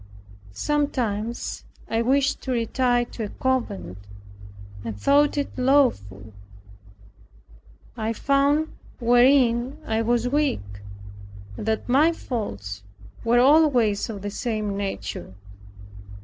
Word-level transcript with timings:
Sometimes 0.55 1.63
I 1.87 2.01
wished 2.01 2.41
to 2.41 2.51
retire 2.51 3.05
to 3.05 3.25
a 3.25 3.29
convent, 3.29 3.99
and 4.83 4.99
thought 4.99 5.37
it 5.37 5.55
lawful. 5.59 6.33
I 7.95 8.11
found 8.11 8.69
wherein 8.99 9.77
I 9.85 10.01
was 10.01 10.27
weak, 10.27 10.81
and 11.55 11.67
that 11.67 11.87
my 11.87 12.13
faults 12.13 12.81
were 13.23 13.39
always 13.41 14.09
of 14.09 14.23
the 14.23 14.31
same 14.31 14.75
nature. 14.75 15.35